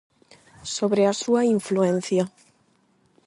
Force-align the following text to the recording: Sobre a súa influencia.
Sobre 0.75 1.03
a 1.11 1.13
súa 1.21 1.41
influencia. 1.57 2.23